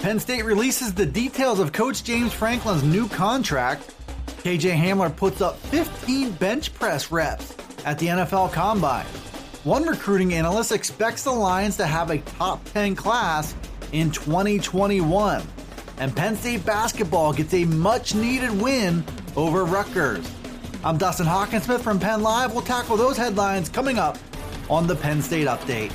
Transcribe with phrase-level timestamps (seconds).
[0.00, 3.94] Penn State releases the details of Coach James Franklin's new contract.
[4.42, 7.54] KJ Hamler puts up 15 bench press reps
[7.84, 9.04] at the NFL Combine.
[9.62, 13.54] One recruiting analyst expects the Lions to have a top 10 class
[13.92, 15.42] in 2021.
[15.98, 19.04] And Penn State basketball gets a much needed win
[19.36, 20.26] over Rutgers.
[20.82, 22.54] I'm Dustin Hockensmith from Penn Live.
[22.54, 24.16] We'll tackle those headlines coming up
[24.70, 25.92] on the Penn State Update.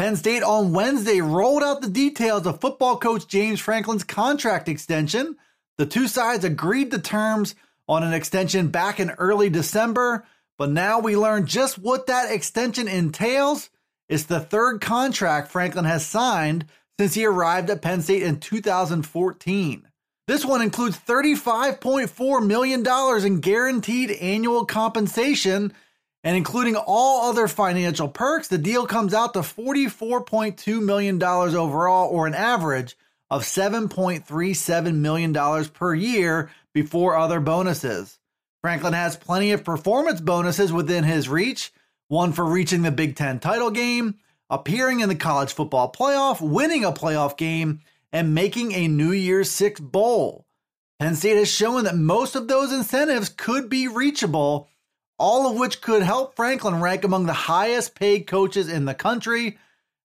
[0.00, 5.36] Penn State on Wednesday rolled out the details of football coach James Franklin's contract extension.
[5.76, 7.54] The two sides agreed to terms
[7.86, 10.24] on an extension back in early December,
[10.56, 13.68] but now we learn just what that extension entails.
[14.08, 16.64] It's the third contract Franklin has signed
[16.98, 19.86] since he arrived at Penn State in 2014.
[20.26, 25.74] This one includes $35.4 million in guaranteed annual compensation
[26.22, 32.26] and including all other financial perks, the deal comes out to $44.2 million overall, or
[32.26, 32.96] an average
[33.30, 38.18] of $7.37 million per year before other bonuses.
[38.60, 41.72] Franklin has plenty of performance bonuses within his reach
[42.10, 44.16] one for reaching the Big Ten title game,
[44.50, 47.80] appearing in the college football playoff, winning a playoff game,
[48.12, 50.44] and making a New Year's Six bowl.
[50.98, 54.68] Penn State has shown that most of those incentives could be reachable
[55.20, 59.58] all of which could help Franklin rank among the highest paid coaches in the country.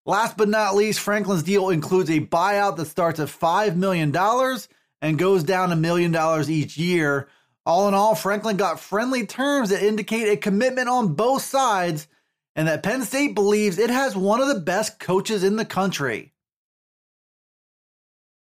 [0.06, 4.14] Last but not least, Franklin's deal includes a buyout that starts at $5 million
[5.02, 7.30] and goes down a million dollars each year.
[7.66, 12.10] All in all, Franklin got friendly terms that indicate a commitment on both sides
[12.58, 16.34] and that Penn State believes it has one of the best coaches in the country.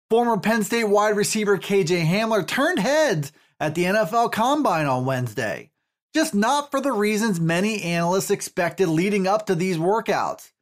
[0.09, 5.69] Former Penn State wide receiver KJ Hamler turned heads at the NFL Combine on Wednesday
[6.15, 10.53] just not for the reasons many analysts expected leading up to these workouts.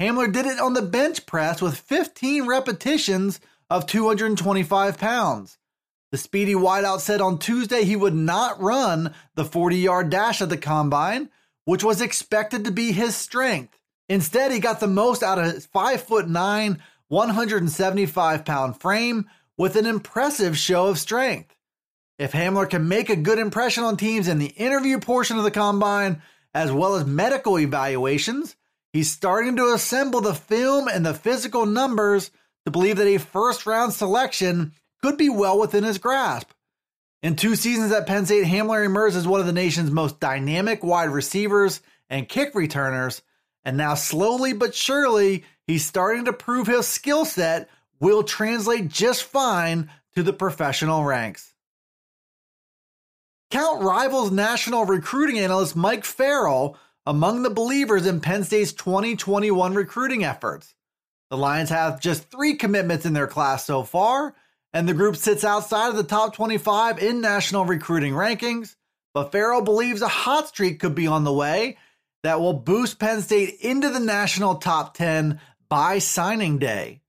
[0.00, 3.38] Hamler did it on the bench press with 15 repetitions
[3.68, 5.58] of 225 pounds.
[6.10, 10.48] The speedy wideout said on Tuesday he would not run the 40 yard dash at
[10.48, 11.28] the combine,
[11.66, 13.78] which was expected to be his strength.
[14.08, 16.78] Instead, he got the most out of his 5'9,
[17.08, 19.28] 175 pound frame
[19.58, 21.54] with an impressive show of strength.
[22.16, 25.50] If Hamler can make a good impression on teams in the interview portion of the
[25.50, 26.22] combine,
[26.54, 28.54] as well as medical evaluations,
[28.92, 32.30] he's starting to assemble the film and the physical numbers
[32.64, 36.50] to believe that a first round selection could be well within his grasp.
[37.20, 40.84] In two seasons at Penn State, Hamler emerged as one of the nation's most dynamic
[40.84, 43.22] wide receivers and kick returners,
[43.64, 49.24] and now slowly but surely, he's starting to prove his skill set will translate just
[49.24, 51.53] fine to the professional ranks.
[53.50, 60.24] Count Rivals national recruiting analyst Mike Farrell among the believers in Penn State's 2021 recruiting
[60.24, 60.74] efforts.
[61.30, 64.34] The Lions have just three commitments in their class so far,
[64.72, 68.76] and the group sits outside of the top 25 in national recruiting rankings.
[69.12, 71.78] But Farrell believes a hot streak could be on the way
[72.24, 77.02] that will boost Penn State into the national top 10 by signing day.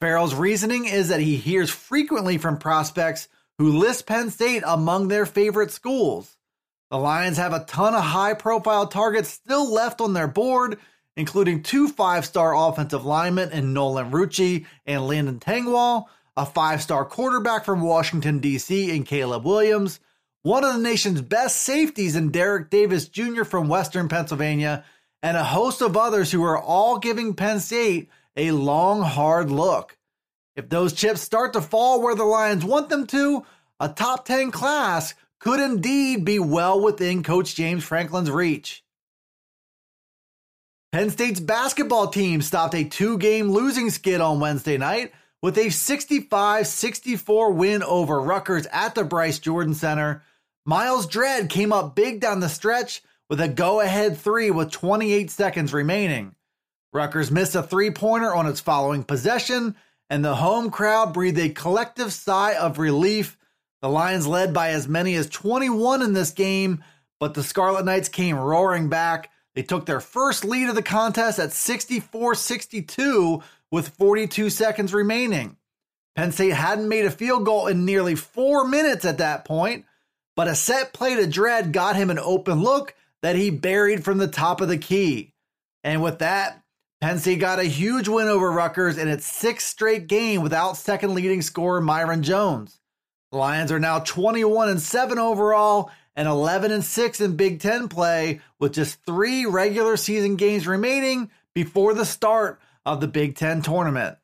[0.00, 5.26] Farrell's reasoning is that he hears frequently from prospects who list Penn State among their
[5.26, 6.36] favorite schools.
[6.90, 10.78] The Lions have a ton of high profile targets still left on their board,
[11.16, 16.04] including two five star offensive linemen in Nolan Rucci and Landon Tengwall,
[16.36, 18.94] a five star quarterback from Washington, D.C.
[18.94, 19.98] in Caleb Williams,
[20.42, 23.42] one of the nation's best safeties in Derrick Davis Jr.
[23.42, 24.84] from Western Pennsylvania,
[25.22, 29.96] and a host of others who are all giving Penn State a long, hard look.
[30.56, 33.44] If those chips start to fall where the Lions want them to,
[33.78, 38.82] a top 10 class could indeed be well within Coach James Franklin's reach.
[40.92, 45.12] Penn State's basketball team stopped a two game losing skid on Wednesday night
[45.42, 50.22] with a 65 64 win over Rutgers at the Bryce Jordan Center.
[50.64, 55.30] Myles Dread came up big down the stretch with a go ahead three with 28
[55.30, 56.34] seconds remaining.
[56.94, 59.76] Rutgers missed a three pointer on its following possession
[60.08, 63.36] and the home crowd breathed a collective sigh of relief.
[63.82, 66.82] The Lions led by as many as 21 in this game,
[67.18, 69.30] but the Scarlet Knights came roaring back.
[69.54, 75.56] They took their first lead of the contest at 64 62 with 42 seconds remaining.
[76.14, 79.84] Penn State hadn't made a field goal in nearly four minutes at that point,
[80.34, 84.18] but a set play to Dread got him an open look that he buried from
[84.18, 85.34] the top of the key.
[85.84, 86.62] And with that,
[87.02, 91.14] Penn State got a huge win over Rutgers in its sixth straight game without second
[91.14, 92.80] leading scorer Myreon Jones.
[93.32, 97.88] The Lions are now 21 and 7 overall and 11 and 6 in Big 10
[97.88, 103.60] play with just 3 regular season games remaining before the start of the Big 10
[103.60, 104.16] tournament.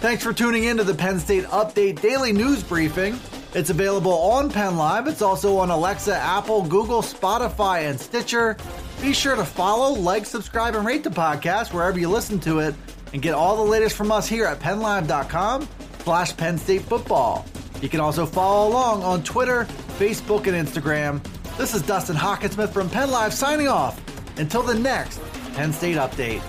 [0.00, 3.18] Thanks for tuning in to the Penn State Update Daily News Briefing.
[3.54, 5.06] It's available on Penn Live.
[5.06, 8.58] It's also on Alexa, Apple, Google, Spotify, and Stitcher.
[9.00, 12.74] Be sure to follow, like, subscribe, and rate the podcast wherever you listen to it,
[13.12, 15.68] and get all the latest from us here at PennLive.com
[16.00, 17.46] slash Penn State Football.
[17.80, 19.64] You can also follow along on Twitter,
[19.98, 21.22] Facebook, and Instagram.
[21.56, 24.00] This is Dustin Hockensmith from Penn Live signing off.
[24.38, 25.20] Until the next
[25.54, 26.42] Penn State Update.